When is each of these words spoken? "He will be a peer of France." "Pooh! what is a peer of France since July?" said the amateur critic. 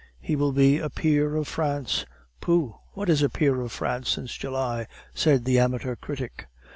"He 0.19 0.35
will 0.35 0.51
be 0.51 0.79
a 0.79 0.89
peer 0.89 1.35
of 1.35 1.47
France." 1.47 2.07
"Pooh! 2.41 2.77
what 2.93 3.07
is 3.07 3.21
a 3.21 3.29
peer 3.29 3.61
of 3.61 3.71
France 3.71 4.09
since 4.09 4.35
July?" 4.35 4.87
said 5.13 5.45
the 5.45 5.59
amateur 5.59 5.95
critic. 5.95 6.47